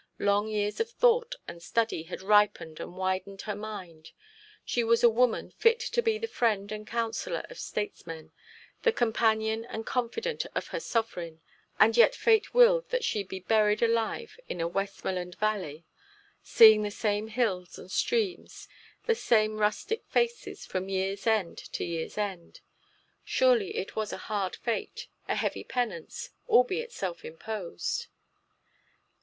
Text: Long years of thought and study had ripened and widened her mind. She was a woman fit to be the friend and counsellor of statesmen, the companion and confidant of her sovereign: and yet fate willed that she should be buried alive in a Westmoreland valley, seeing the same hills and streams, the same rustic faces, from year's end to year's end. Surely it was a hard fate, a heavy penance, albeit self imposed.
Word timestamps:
Long 0.17 0.47
years 0.47 0.79
of 0.79 0.89
thought 0.89 1.35
and 1.47 1.61
study 1.61 2.01
had 2.05 2.23
ripened 2.23 2.79
and 2.79 2.97
widened 2.97 3.43
her 3.43 3.53
mind. 3.53 4.13
She 4.65 4.83
was 4.83 5.03
a 5.03 5.09
woman 5.11 5.51
fit 5.51 5.79
to 5.79 6.01
be 6.01 6.17
the 6.17 6.25
friend 6.25 6.71
and 6.71 6.87
counsellor 6.87 7.45
of 7.51 7.59
statesmen, 7.59 8.31
the 8.81 8.91
companion 8.91 9.63
and 9.63 9.85
confidant 9.85 10.47
of 10.55 10.69
her 10.69 10.79
sovereign: 10.79 11.39
and 11.79 11.95
yet 11.95 12.15
fate 12.15 12.51
willed 12.51 12.89
that 12.89 13.03
she 13.03 13.19
should 13.19 13.27
be 13.27 13.41
buried 13.41 13.83
alive 13.83 14.39
in 14.49 14.59
a 14.59 14.67
Westmoreland 14.67 15.35
valley, 15.35 15.85
seeing 16.41 16.81
the 16.81 16.89
same 16.89 17.27
hills 17.27 17.77
and 17.77 17.91
streams, 17.91 18.67
the 19.05 19.13
same 19.13 19.57
rustic 19.57 20.03
faces, 20.07 20.65
from 20.65 20.89
year's 20.89 21.27
end 21.27 21.59
to 21.73 21.85
year's 21.85 22.17
end. 22.17 22.61
Surely 23.23 23.77
it 23.77 23.95
was 23.95 24.11
a 24.11 24.17
hard 24.25 24.55
fate, 24.55 25.05
a 25.27 25.35
heavy 25.35 25.63
penance, 25.63 26.31
albeit 26.49 26.91
self 26.91 27.23
imposed. 27.23 28.07